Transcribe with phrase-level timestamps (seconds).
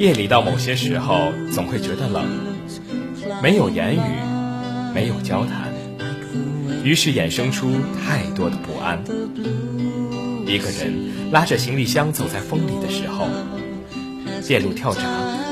[0.00, 2.24] 夜里到某些时候，总会觉得冷，
[3.42, 4.00] 没有言语，
[4.94, 5.74] 没有交谈，
[6.82, 7.70] 于是衍生出
[8.02, 8.98] 太多的不安。
[10.46, 13.28] 一个人拉着行李箱走在风里的时候，
[14.48, 15.02] 电路跳闸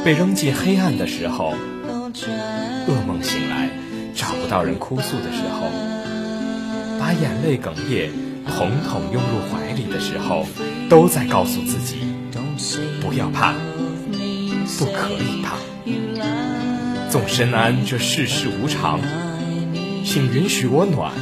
[0.02, 1.52] 被扔进黑暗的时候，
[2.14, 3.68] 噩梦醒来
[4.14, 5.66] 找不到人哭诉的时候，
[6.98, 8.10] 把眼泪哽咽
[8.46, 10.46] 统统拥入怀里的时候，
[10.88, 11.96] 都在告诉自己：
[13.02, 13.52] 不要怕，
[14.76, 15.56] 不可以怕。
[17.10, 19.00] 纵深谙这世事无常，
[20.04, 21.12] 请允许我暖，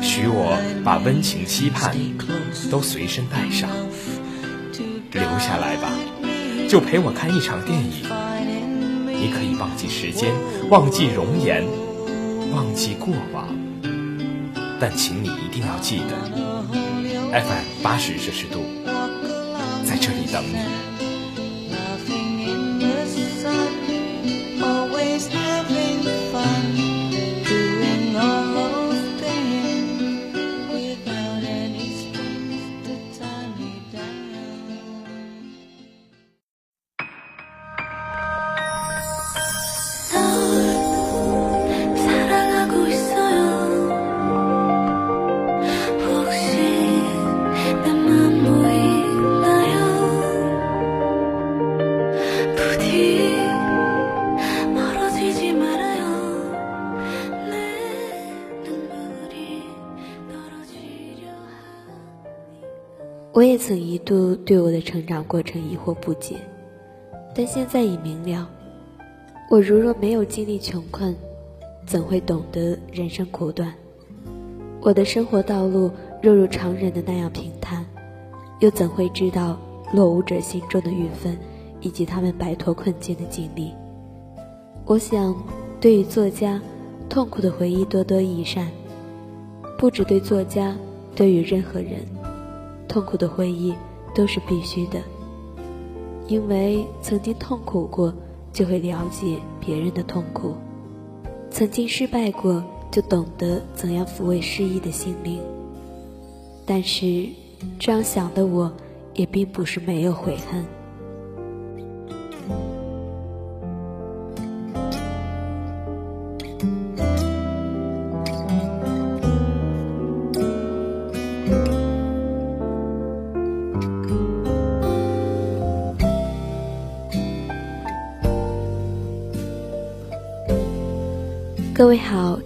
[0.00, 1.94] 许我把温情期盼
[2.70, 3.68] 都随身带上。
[5.12, 5.92] 留下来吧，
[6.68, 8.04] 就陪我看一场电影。
[9.06, 10.32] 你可以忘记时间，
[10.70, 11.62] 忘记容颜，
[12.52, 13.48] 忘记过往，
[14.80, 16.16] 但请你一定要记得
[17.32, 18.60] ，FM 八十摄氏度，
[19.84, 20.93] 在这里等你。
[63.34, 66.36] 我也曾一度对我的成长过程疑惑不解，
[67.34, 68.48] 但现在已明了。
[69.50, 71.12] 我如若没有经历穷困，
[71.84, 73.74] 怎会懂得人生苦短？
[74.80, 75.90] 我的生活道路
[76.22, 77.84] 若如常人的那样平坦，
[78.60, 79.58] 又怎会知道
[79.92, 81.36] 落伍者心中的郁愤，
[81.80, 83.72] 以及他们摆脱困境的经历？
[84.86, 85.34] 我想，
[85.80, 86.62] 对于作家，
[87.08, 88.68] 痛苦的回忆多多益善。
[89.76, 90.76] 不只对作家，
[91.16, 92.13] 对于任何人。
[92.88, 93.74] 痛苦的回忆
[94.14, 95.00] 都是必须的，
[96.28, 98.14] 因为曾经痛苦过，
[98.52, 100.52] 就会了解别人的痛苦；
[101.50, 105.40] 曾经失败过，就懂得怎样抚慰失意的心灵。
[106.64, 107.28] 但是，
[107.78, 108.72] 这样想的我，
[109.14, 110.64] 也并不是没有悔恨。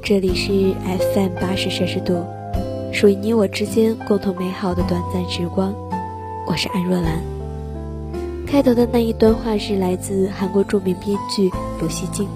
[0.09, 0.75] 这里是
[1.13, 2.25] FM 八十摄氏度，
[2.95, 5.75] 属于你我之间共同美好的短暂时光。
[6.47, 7.23] 我是安若兰。
[8.47, 12.27] 开头的那一段话是来自韩国著名编剧鲁西京。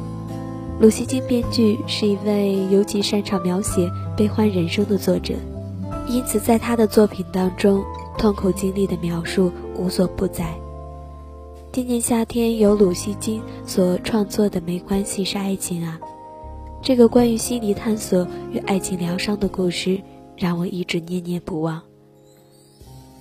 [0.80, 5.32] 鲁西京编剧是一位尤其擅长描写悲欢人生的作者，
[6.06, 7.82] 因此在他的作品当中，
[8.18, 10.52] 痛苦经历的描述无所不在。
[11.72, 15.98] 今年夏天由鲁西京所创作的《没关系是爱情啊》。
[16.82, 20.02] 这个关于心理探索与爱情疗伤的故事，
[20.36, 21.80] 让我一直念念不忘。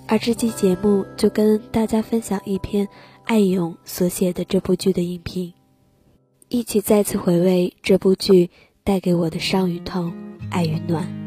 [0.08, 2.88] 而这期节目就跟大家分享一篇
[3.24, 5.54] 爱勇所写的这部剧的影评，
[6.50, 8.50] 一起再次回味这部剧
[8.84, 10.12] 带给我的伤与痛、
[10.50, 11.21] 爱与暖。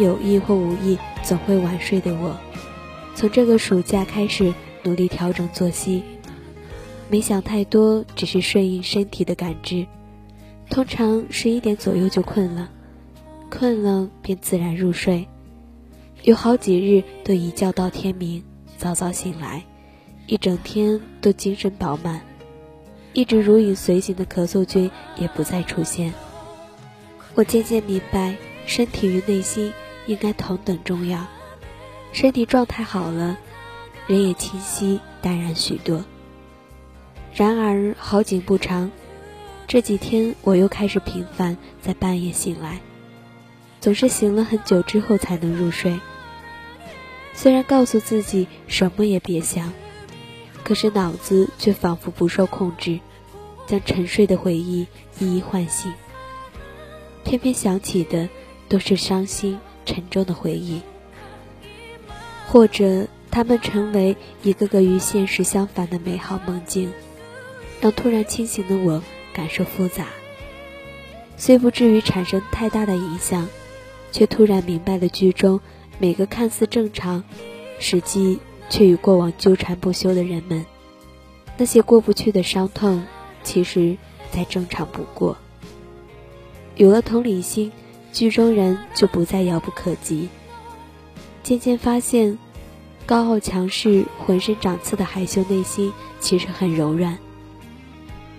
[0.00, 2.36] 有意或无意，总会晚睡的我，
[3.14, 4.52] 从这个暑假开始
[4.82, 6.02] 努力调整作息，
[7.08, 9.86] 没想太多，只是顺应身体的感知。
[10.68, 12.70] 通常十一点左右就困了，
[13.50, 15.26] 困了便自然入睡。
[16.22, 18.42] 有好几日都一觉到天明，
[18.76, 19.64] 早早醒来，
[20.26, 22.20] 一整天都精神饱满。
[23.12, 26.12] 一直如影随形的咳嗽菌也不再出现。
[27.34, 28.34] 我渐渐明白，
[28.66, 29.72] 身体与内心
[30.06, 31.26] 应该同等重要。
[32.12, 33.36] 身体状态好了，
[34.06, 36.04] 人也清晰淡然许多。
[37.34, 38.90] 然而好景不长。
[39.68, 42.80] 这几天我又开始频繁在半夜醒来，
[43.80, 45.98] 总是醒了很久之后才能入睡。
[47.34, 49.72] 虽然告诉自己什么也别想，
[50.62, 53.00] 可是脑子却仿佛不受控制，
[53.66, 54.86] 将沉睡的回忆
[55.18, 55.92] 一一唤醒。
[57.24, 58.28] 偏偏想起的
[58.68, 60.82] 都是伤心沉重的回忆，
[62.48, 66.92] 或者他们成为一个个与现实相反的美好梦境，
[67.80, 69.02] 让突然清醒的我。
[69.32, 70.06] 感受复杂，
[71.36, 73.46] 虽不至于产生太大的影响，
[74.10, 75.60] 却突然明白了剧中
[75.98, 77.22] 每个看似正常，
[77.78, 78.38] 实际
[78.70, 80.64] 却与过往纠缠不休的人们，
[81.58, 83.04] 那些过不去的伤痛，
[83.42, 83.98] 其实
[84.30, 85.36] 再正常不过。
[86.76, 87.70] 有了同理心，
[88.16, 90.30] 剧中人就不再遥不可及。
[91.42, 92.38] 渐渐发现，
[93.04, 97.18] 高傲强势、浑身长刺的海秀内心其实很柔软。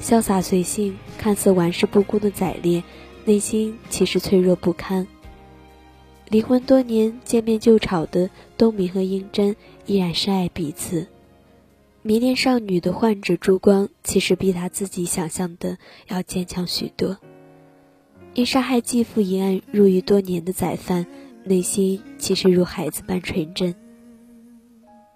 [0.01, 2.83] 潇洒随性，看似玩世不恭的宰烈，
[3.23, 5.05] 内心其实脆弱不堪。
[6.27, 11.05] 离婚多年，见面就吵的东明和英珍依然深爱彼此。
[12.01, 15.77] 迷恋少女的患者朱光，其实比他自己想象的
[16.07, 17.17] 要坚强许多。
[18.37, 21.07] 因杀害继父一案入狱多年的宰犯，
[21.43, 23.73] 内心其实如孩子般纯真。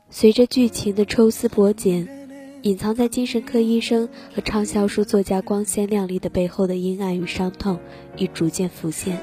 [0.10, 2.18] 随着剧情的抽丝剥茧。
[2.64, 7.80] 隐藏在精神科医生和畅销书作家光鲜亮丽的背后的阴暗与伤痛，
[8.18, 9.20] 已逐渐浮现。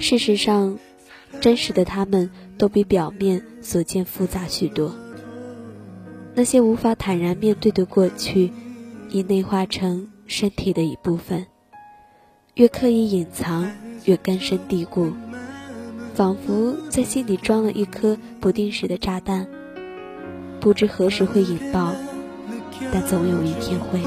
[0.00, 0.78] 事实上，
[1.40, 2.28] 真实的他们
[2.58, 4.92] 都比表面所见复杂许多。
[6.34, 8.50] 那些无法坦然面对的过去，
[9.10, 11.46] 已内化成身体的一部分。
[12.54, 13.70] 越刻意隐藏，
[14.04, 15.10] 越根深蒂固，
[16.14, 19.46] 仿佛在心里装了一颗不定时的炸弹。
[20.60, 21.94] 不知何时会引爆，
[22.92, 24.00] 但总有一天会。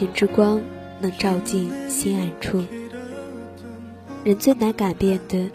[0.00, 0.62] 情之光
[0.98, 2.64] 能照进心暗处。
[4.24, 5.50] 人最难改变的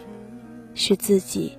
[0.72, 1.58] 是自己。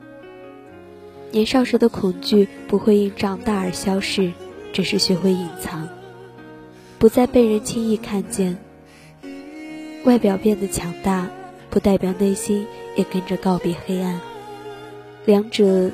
[1.32, 4.32] 年少时的恐惧不会因长大而消失，
[4.72, 5.89] 只是学会隐藏，
[6.98, 8.58] 不再被人轻易看见。
[10.06, 11.27] 外表变得强大，
[11.70, 12.65] 不代表内心
[12.96, 14.22] 也跟着告别黑暗。
[15.25, 15.91] 两者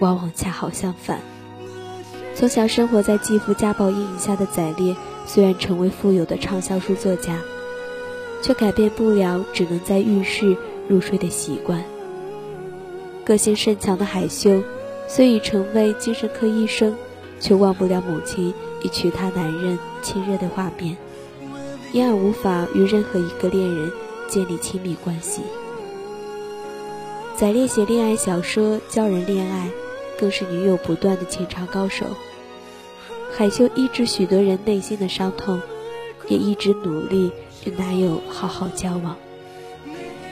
[0.00, 1.20] 往往恰好相反。
[2.34, 4.96] 从小生活在继父家暴阴影下的宰烈。
[5.26, 7.38] 虽然成为富有的畅销书作家，
[8.42, 10.56] 却改变不了只能在浴室
[10.88, 11.82] 入睡的习惯。
[13.24, 14.62] 个性甚强的海修，
[15.08, 16.94] 虽已成为精神科医生，
[17.40, 18.52] 却忘不了母亲
[18.82, 20.96] 与其他男人亲热的画面，
[21.92, 23.90] 因而无法与任何一个恋人
[24.28, 25.40] 建立亲密关系。
[27.34, 29.70] 在烈写恋爱小说教人恋爱，
[30.18, 32.04] 更是女友不断的情场高手。
[33.36, 35.60] 海秀医治许多人内心的伤痛，
[36.28, 37.32] 也一直努力
[37.64, 39.16] 与男友好好交往。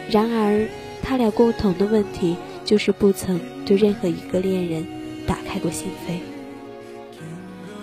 [0.09, 0.68] 然而，
[1.02, 4.87] 他俩共同的问题就是不曾对任何一个恋人
[5.26, 6.21] 打开过心扉。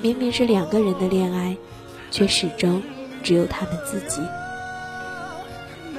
[0.02, 1.58] 明明是两个人的恋爱，
[2.10, 2.82] 却始终
[3.22, 4.22] 只有他们自己。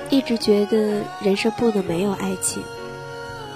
[0.09, 2.63] 一直觉得人生不能没有爱情，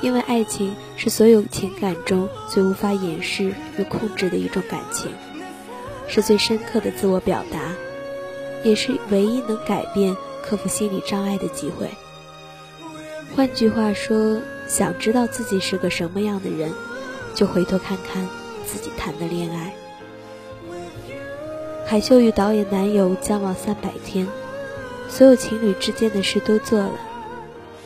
[0.03, 5.11] 因为爱情是所有情感中最无法掩饰与控制的一种感情，
[6.09, 7.59] 是最深刻的自我表达，
[8.63, 11.89] 也是唯一能改变、克服心理障碍的机会。
[13.35, 16.73] 换句话说，想知道自己是个什么样的人，
[17.35, 18.29] 就回头看看
[18.65, 19.75] 自己谈的恋爱。
[21.87, 24.27] 海秀与导演男友交往三百天，
[25.09, 26.93] 所有情侣之间的事都做了。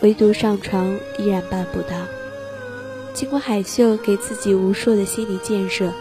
[0.00, 1.96] 唯独上床依然办不到。
[3.14, 5.92] 尽管海秀给自己无数的心理建设，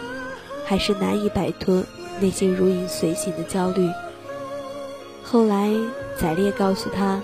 [0.65, 1.83] 还是难以摆脱
[2.19, 3.89] 内心如影随形的焦虑。
[5.23, 5.73] 后来，
[6.17, 7.21] 宰烈告诉他，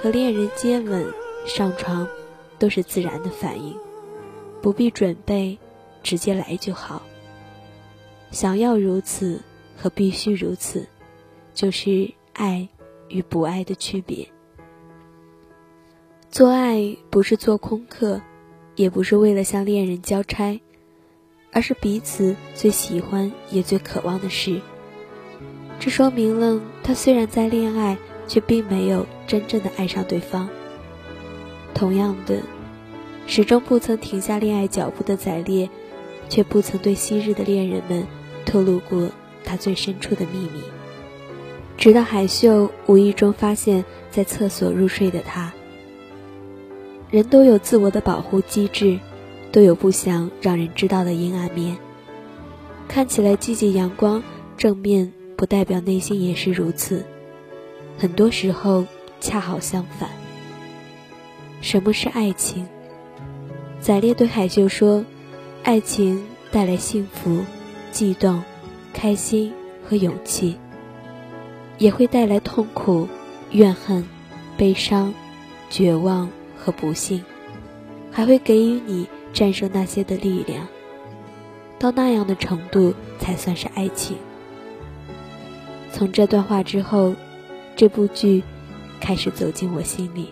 [0.00, 1.06] 和恋人接吻、
[1.46, 2.06] 上床
[2.58, 3.76] 都是自然的反应，
[4.60, 5.58] 不必准备，
[6.02, 7.02] 直接来就好。
[8.30, 9.40] 想要如此
[9.76, 10.86] 和必须如此，
[11.54, 12.68] 就是爱
[13.08, 14.26] 与不爱的区别。
[16.30, 18.20] 做爱不是做空课，
[18.74, 20.60] 也不是为了向恋人交差，
[21.52, 24.60] 而是彼此最喜欢也最渴望的事。
[25.78, 30.48] 这说明了他虽然在恋爱，却并没有真正的爱上对方。
[31.74, 32.40] 同样的，
[33.26, 35.68] 始终不曾停下恋爱脚步的宰烈，
[36.28, 38.06] 却不曾对昔日的恋人们
[38.46, 39.10] 透露过
[39.44, 40.62] 他最深处的秘密。
[41.76, 45.52] 直到海秀无意中发现，在厕所入睡的他。
[47.10, 48.98] 人都有自我的保护机制，
[49.52, 51.76] 都有不想让人知道的阴暗面。
[52.88, 54.22] 看起来积极阳光、
[54.56, 57.04] 正面，不代表内心也是如此。
[57.98, 58.86] 很多时候
[59.20, 60.10] 恰好相反。
[61.60, 62.66] 什么是爱情？
[63.80, 65.04] 宰烈对海秀说
[65.62, 67.44] ：“爱情带来幸福、
[67.92, 68.42] 悸动、
[68.92, 69.52] 开心
[69.88, 70.56] 和勇气，
[71.78, 73.06] 也会带来痛苦、
[73.50, 74.04] 怨恨、
[74.56, 75.14] 悲伤、
[75.70, 76.28] 绝望。”
[76.64, 77.24] 和不幸，
[78.12, 80.66] 还会给予你战胜那些的力量。
[81.78, 84.16] 到那样的程度，才算是爱情。
[85.92, 87.14] 从这段话之后，
[87.74, 88.42] 这部剧
[89.00, 90.28] 开始走进我心里。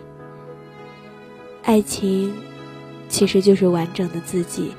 [1.62, 2.32] 爱情，
[3.08, 4.72] 其实就是完整的自己。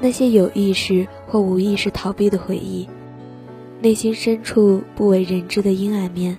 [0.00, 2.88] 那些有意识或无意识逃避的回忆，
[3.80, 6.38] 内心深处不为人知的阴暗面，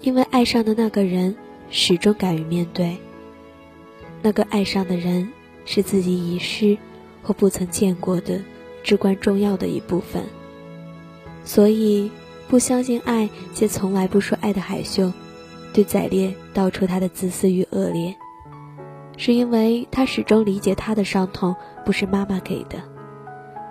[0.00, 1.36] 因为爱上的那个人。
[1.70, 2.96] 始终敢于面对。
[4.22, 5.28] 那个爱上的人
[5.64, 6.76] 是自己遗失
[7.22, 8.40] 或不曾见过的
[8.82, 10.22] 至关重要的一部分。
[11.44, 12.10] 所以，
[12.48, 15.12] 不相信爱且从来不说爱的海秀，
[15.72, 18.14] 对宰烈道出他的自私与恶劣，
[19.16, 22.78] 是因为他始终理解他的伤痛不是妈妈给的，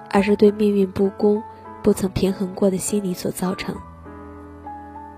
[0.10, 1.42] 而是对命运不公、
[1.84, 3.76] 不曾平衡过的心理所造成。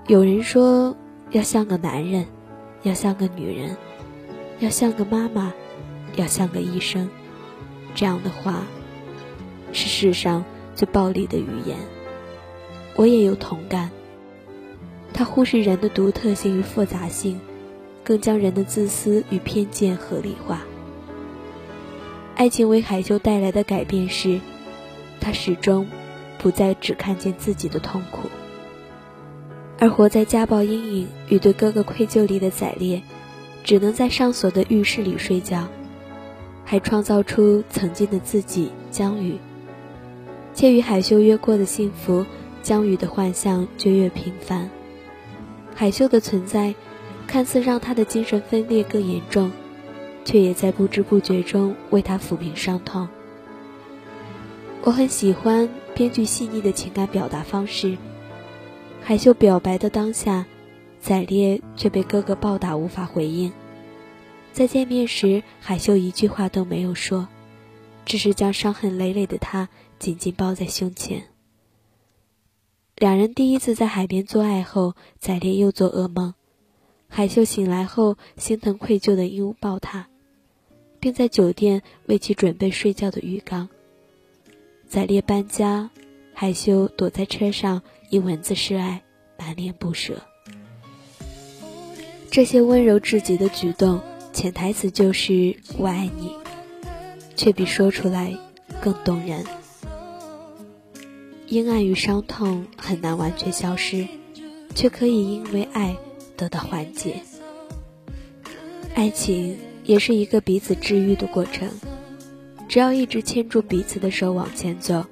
[0.08, 0.96] 有人说，
[1.32, 2.26] 要像个男人。
[2.84, 3.76] 要像个女人，
[4.60, 5.54] 要像个妈妈，
[6.16, 7.10] 要像个医生，
[7.96, 8.66] 这样的话，
[9.72, 10.44] 是世上
[10.76, 11.78] 最暴力的语言。
[12.96, 13.90] 我也有同感。
[15.14, 17.40] 它忽视人的独特性与复杂性，
[18.04, 20.62] 更将人的自私与偏见合理化。
[22.36, 24.40] 爱情为海秀带来的改变是，
[25.20, 25.88] 他始终
[26.38, 28.30] 不再只看见自己的痛苦。
[29.78, 33.02] 而活在家暴阴影与对哥哥愧疚里的宰烈，
[33.64, 35.68] 只能在上锁的浴室里睡觉，
[36.66, 39.38] 还创造出曾经的自己江宇。
[40.54, 42.26] 且与海秀越过的幸福，
[42.62, 44.70] 江宇的幻象就越频繁。
[45.76, 46.74] 海秀的存在，
[47.28, 49.52] 看似让他的精神分裂更严重，
[50.26, 53.08] 却也在不知不觉中为他抚平伤痛。
[54.84, 57.98] 我很喜欢编剧细腻的情感表达方式。
[59.02, 60.46] 海秀表白的当下，
[61.02, 63.52] 宰烈却被哥哥暴打，无法回应。
[64.52, 67.28] 在见面时，海秀一句话都没有说，
[68.06, 71.24] 只是将伤痕累累的他紧紧抱在胸前。
[72.96, 76.34] 两人第一次在海边做爱后，宰烈又做噩梦。
[77.08, 80.08] 海秀醒来后，心疼愧疚的拥抱他，
[81.00, 83.70] 并在酒店为其准备睡觉的浴缸。
[84.88, 85.90] 宰烈搬家，
[86.34, 87.82] 海秀躲在车上。
[88.10, 89.04] 因文字示爱，
[89.38, 90.20] 满脸不舍。
[92.32, 94.00] 这些温柔至极的举动，
[94.32, 96.32] 潜台词就是我爱你，
[97.36, 98.38] 却比说出来
[98.80, 99.44] 更动人。
[101.48, 104.08] 阴暗与伤痛很难完全消失，
[104.76, 105.98] 却可以因为爱
[106.38, 107.16] 得到缓解。
[108.94, 111.68] 爱情也是一个彼此治愈的过程，
[112.68, 115.04] 只要一直牵住彼此的手往前走，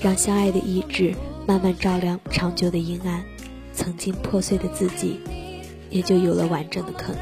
[0.00, 1.14] 让相爱的意志。
[1.44, 3.24] 慢慢照亮长久的阴暗，
[3.74, 5.18] 曾经破碎的自己，
[5.92, 7.20] 也就有了完整的可能。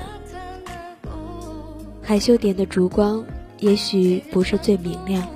[2.00, 3.24] 海秀点的烛光，
[3.58, 5.28] 也许不是最明亮，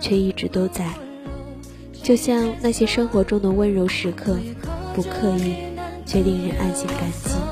[0.00, 0.88] 却一直都在。
[2.02, 4.38] 就像那些生活中的温柔时刻，
[4.94, 5.54] 不刻意，
[6.06, 7.51] 却令人安心感激。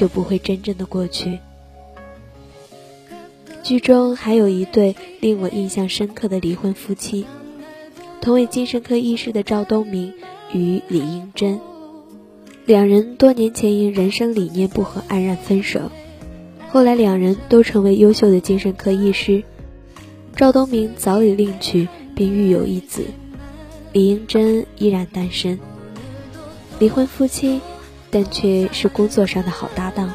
[0.00, 1.40] 就不会真正的过去。
[3.62, 7.26] 剧中还有一对令我印象深刻的离婚夫妻，
[8.22, 10.14] 同为精神科医师的赵东明
[10.54, 11.60] 与李英珍。
[12.64, 15.92] 两人多年前因人生理念不合黯然分手，
[16.70, 19.44] 后来两人都成为优秀的精神科医师。
[20.34, 23.04] 赵东明早已另娶并育有一子，
[23.92, 25.58] 李英珍依然单身。
[26.78, 27.60] 离婚夫妻，
[28.10, 30.12] 但却是工作上的好搭档。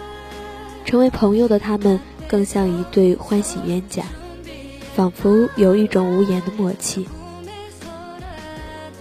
[0.85, 4.03] 成为朋友的他们，更像一对欢喜冤家，
[4.95, 7.07] 仿佛有一种无言的默契。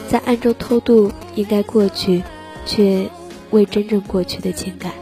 [0.09, 2.23] 在暗中偷渡应该过去，
[2.65, 3.11] 却
[3.51, 4.93] 未真正过去的情感。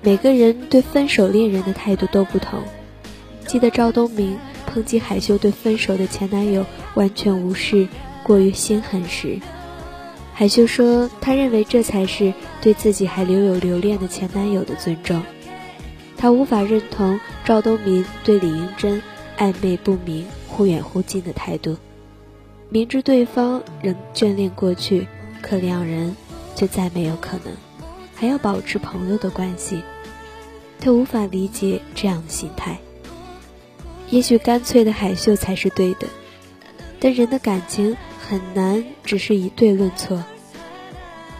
[0.00, 2.60] 每个人对分手恋人的态度都不同。
[3.46, 4.38] 记得赵东明
[4.72, 7.88] 抨击海秀对分手的前男友完全无视，
[8.22, 9.40] 过于心狠时。
[10.38, 15.20] 海秀说：“他认为这才是对自己还留有留恋的前男友的尊重。
[16.16, 19.02] 他无法认同赵东明对李英珍
[19.36, 21.76] 暧昧不明、忽远忽近的态度。
[22.68, 25.08] 明知对方仍眷恋过去，
[25.42, 26.14] 可两人
[26.54, 27.52] 却再没有可能，
[28.14, 29.82] 还要保持朋友的关系。
[30.78, 32.78] 他无法理解这样的心态。
[34.08, 36.06] 也许干脆的海秀才是对的，
[37.00, 37.96] 但人的感情……”
[38.28, 40.22] 很难只是以对论错。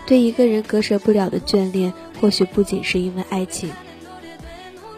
[0.07, 3.71] 对一个人割舍不了的眷恋，或许不仅是因为爱情。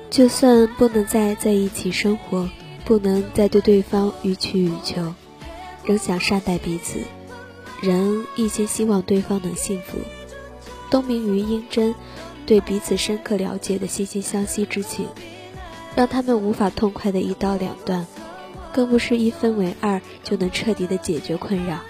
[0.08, 2.48] 就算不能再在一起生活，
[2.84, 5.14] 不能再对对方予取予求，
[5.84, 7.00] 仍想善待彼此，
[7.80, 9.98] 仍一心希望对方能幸福。
[10.90, 11.92] 东明与英珍
[12.46, 15.08] 对彼此深刻了解的惺惺相惜之情，
[15.96, 18.06] 让他们无法痛快的一刀两断。
[18.72, 21.80] 更不是一分为二就能彻底的解决困扰，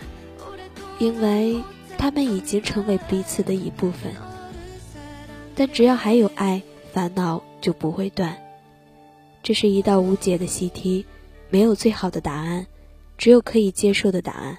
[0.99, 1.63] 因为
[1.99, 4.13] 他们已经成为彼此的一部分。
[5.55, 6.63] 但只要还有爱，
[6.93, 8.39] 烦恼就不会断。
[9.43, 11.05] 这是一道无解的习题，
[11.51, 12.67] 没有最好的答案，
[13.19, 14.59] 只有可以接受的答案。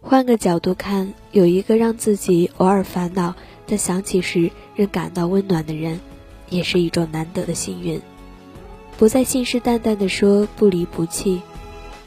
[0.00, 3.34] 换个角度看，有一个让自己偶尔烦恼，
[3.66, 6.00] 但想起时仍感到温暖的人，
[6.48, 8.00] 也是一种难得的幸运。
[9.02, 11.42] 不再信誓旦旦地说不离不弃，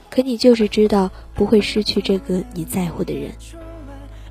[0.09, 3.31] 可你就是知道不会失去这个你在乎的人。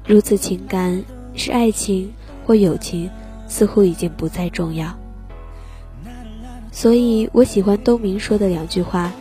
[0.06, 2.14] 如此情感是爱情
[2.46, 3.10] 或友情，
[3.46, 4.98] 似乎已经不再重要。
[6.72, 9.12] 所以我喜欢东明说的两句话：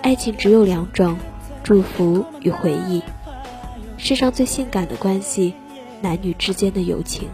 [0.00, 1.16] 爱情只有两种，
[1.64, 3.02] 祝福与回忆。
[3.98, 5.54] 世上最性感的关系，
[6.00, 7.28] 男女之间的友情。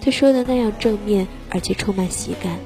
[0.00, 2.58] 他说的那样正面，而且充满喜感。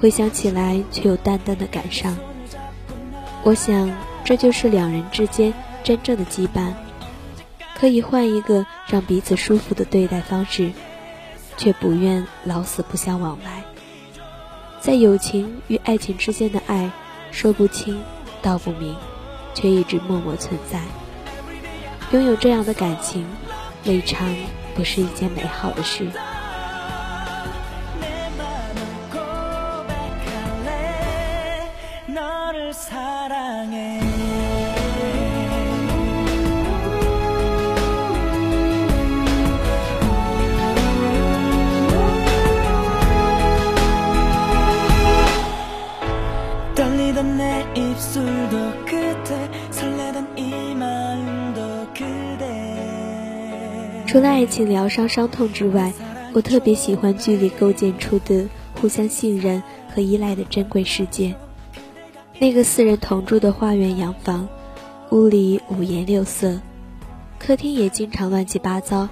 [0.00, 2.16] 回想起来，却有淡淡的感伤。
[3.42, 3.90] 我想，
[4.24, 6.72] 这就是两人之间真正的羁绊。
[7.78, 10.72] 可以换一个让彼此舒服的对待方式，
[11.56, 13.64] 却不愿老死不相往来。
[14.80, 16.90] 在友情与爱情之间的爱，
[17.32, 18.00] 说不清
[18.40, 18.96] 道不明，
[19.54, 20.80] 却一直默默存在。
[22.12, 23.26] 拥有这样的感情，
[23.84, 24.34] 未尝
[24.74, 26.06] 不是一件美好的事。
[54.16, 55.92] 除了爱情疗伤伤痛之外，
[56.32, 58.48] 我特别喜欢剧里构建出的
[58.80, 59.62] 互相信任
[59.94, 61.34] 和依赖的珍贵世界。
[62.38, 64.48] 那个四人同住的花园洋房，
[65.10, 66.58] 屋里五颜六色，
[67.38, 69.10] 客厅也经常乱七八糟，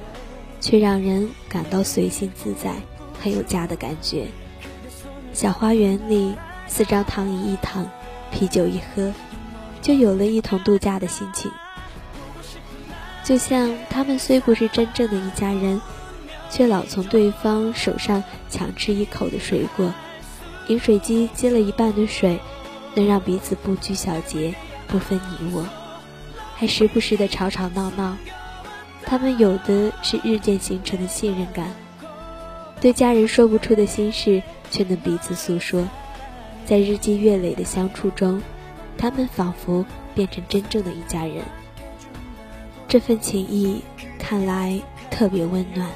[0.58, 2.72] 却让人感到随性自在，
[3.22, 4.28] 很有家的感觉。
[5.34, 6.34] 小花园里，
[6.66, 7.86] 四张躺椅一躺，
[8.32, 9.12] 啤酒一喝，
[9.82, 11.50] 就有了一同度假的心情。
[13.24, 15.80] 就像他们虽不是真正的一家人，
[16.50, 19.92] 却老从对方手上抢吃一口的水果。
[20.68, 22.38] 饮水机接了一半的水，
[22.94, 24.54] 能让彼此不拘小节，
[24.86, 25.66] 不分你我，
[26.54, 28.16] 还时不时的吵吵闹闹。
[29.06, 31.70] 他们有的是日渐形成的信任感，
[32.80, 35.86] 对家人说不出的心事，却能彼此诉说。
[36.66, 38.40] 在日积月累的相处中，
[38.96, 39.84] 他们仿佛
[40.14, 41.42] 变成真正的一家人。
[42.94, 43.82] 这份情谊
[44.20, 44.80] 看来
[45.10, 45.90] 特别温暖。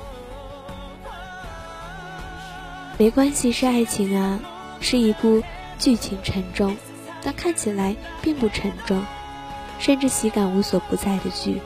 [2.99, 4.41] 没关系，是爱情啊。
[4.81, 5.41] 是一部
[5.79, 6.77] 剧情沉重，
[7.23, 9.01] 但看起来并不沉重，
[9.79, 11.63] 甚至喜感无所不在的剧，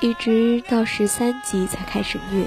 [0.00, 2.46] 一直到十三集才开始虐。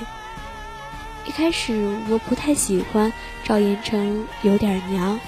[1.27, 5.19] 一开始我不太喜欢赵寅成有点娘，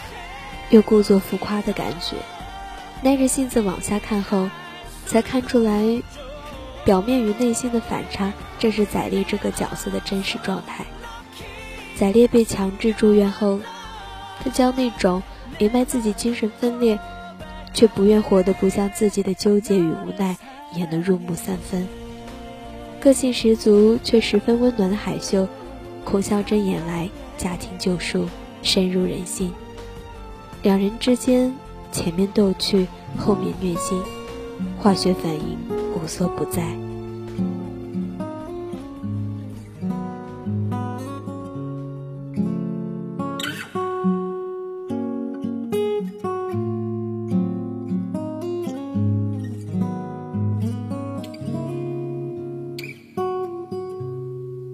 [0.72, 2.16] 又故作浮夸的感觉，
[3.04, 4.50] 耐着性子往下看后，
[5.06, 6.02] 才看出来，
[6.88, 10.86] 表面与内心的反差正是宰烈这个角色的真实状态。
[11.98, 13.60] 宰烈被强制住院后。
[14.40, 15.22] 他将那种
[15.58, 16.98] 明白自己精神分裂，
[17.74, 20.38] 却不愿活得不像自己的纠结与无奈
[20.76, 21.88] 演得入木三分。
[23.02, 25.48] 个性十足却十分温暖的海秀，
[26.06, 28.30] 孔孝真演来家庭救赎，
[28.62, 29.52] 深入人心。
[30.62, 31.54] 两人之间
[31.92, 34.00] 前面逗趣，后面虐心，
[34.78, 35.58] 化学反应
[36.08, 36.64] 无所不在。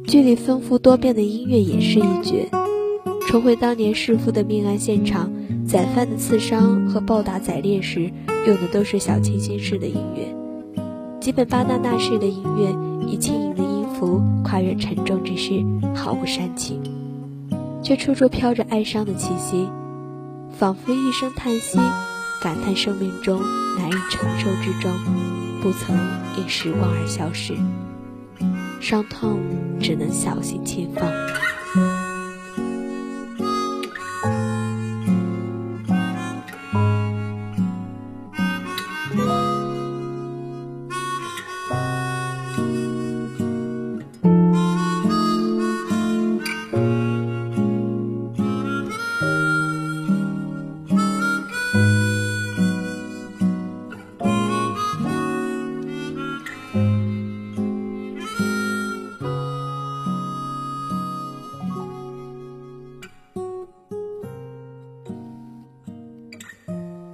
[0.05, 2.47] 剧里丰富多变的音乐也是一绝，
[3.27, 5.33] 重回当年弑父的命案现场，
[5.67, 8.11] 宰犯的刺伤和暴打宰烈时
[8.45, 10.42] 用的都是小清新式的音乐，
[11.23, 12.75] 基本巴纳纳式的音乐，
[13.07, 15.63] 以轻盈的音符跨越沉重之势，
[15.95, 16.81] 毫不煽情，
[17.81, 19.69] 却处处飘着哀伤的气息，
[20.59, 21.77] 仿佛一声叹息，
[22.41, 23.41] 感叹生命中
[23.77, 24.91] 难以承受之重，
[25.61, 25.95] 不曾
[26.37, 27.55] 因时光而消逝。
[28.81, 29.39] 伤痛
[29.79, 31.09] 只能小心轻放。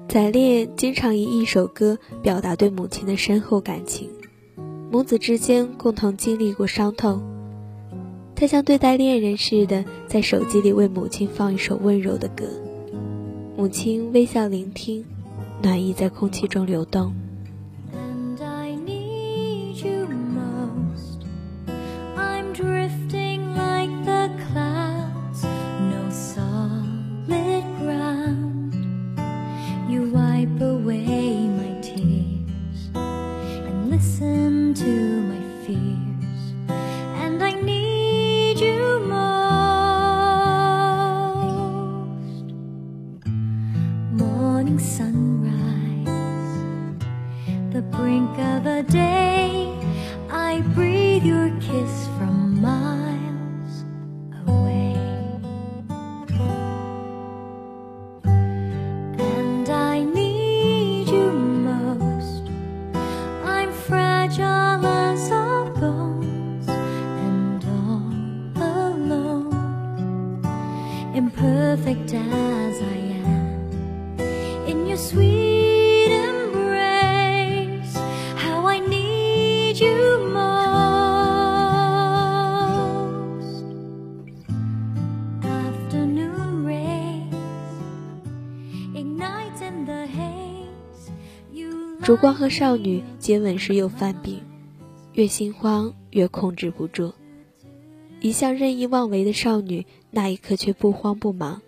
[0.09, 4.09] 宰烈经常以一首歌表达对母亲的深厚感情，
[4.91, 7.21] 母子之间共同经历过伤痛。
[8.35, 12.45] 他像对待恋人似的，在手机里为母亲放一首温柔的歌，
[13.55, 15.05] 母亲微笑聆听，
[15.61, 17.13] 暖意在空气中流动。
[92.09, 94.41] 烛光和少女接吻时又犯病，
[95.13, 97.13] 越心慌越控制不住。
[98.19, 101.61] 一向任意妄为的少女，那一刻却不慌不忙，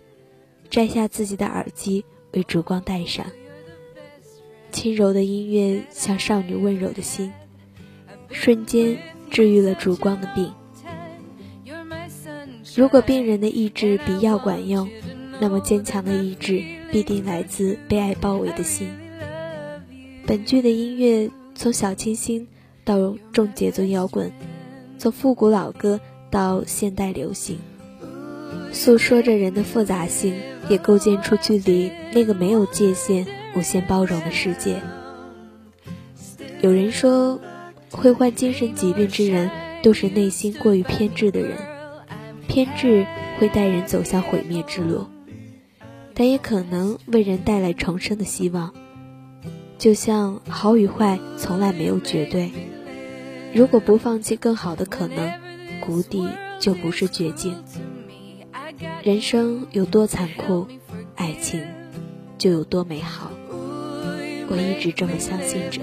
[0.68, 3.24] 摘下自己的耳机为烛光戴上。
[4.72, 7.32] 轻柔的音乐像少女温柔的心，
[8.28, 8.98] 瞬间
[9.30, 10.52] 治愈了烛光的病。
[12.74, 14.90] 如果病人的意志比药管用，
[15.40, 18.88] 那么坚强的意志必定来自被爱包围的心。
[20.32, 22.48] 本剧的音乐从小清新
[22.86, 24.32] 到重节奏摇滚，
[24.96, 27.58] 从复古老歌到现代流行，
[28.72, 30.34] 诉说着人的复杂性，
[30.70, 34.80] 也构建出距离那个没有界限、无限包容的世界。
[36.62, 37.38] 有人说，
[37.90, 39.50] 会患精神疾病之人
[39.82, 41.58] 都是内心过于偏执的人，
[42.48, 43.06] 偏执
[43.38, 45.04] 会带人走向毁灭之路，
[46.14, 48.72] 但也可能为人带来重生的希望。
[49.82, 52.52] 就像好与坏从来没有绝对，
[53.52, 55.32] 如果不放弃更好的可能，
[55.80, 56.28] 谷底
[56.60, 57.64] 就不是绝境。
[59.02, 60.68] 人生有多残酷，
[61.16, 61.64] 爱情
[62.38, 63.32] 就有多美好。
[64.48, 65.80] 我一直这么相信着。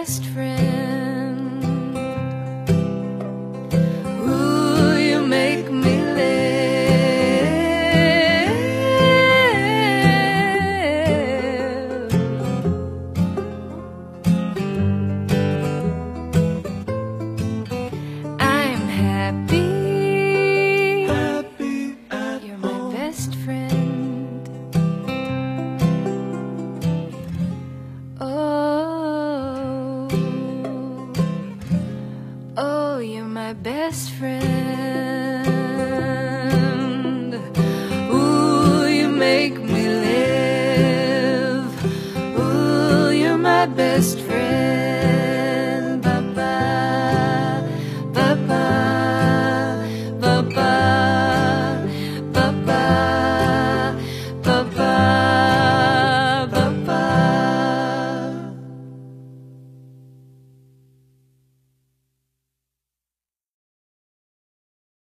[0.00, 0.69] Best friend.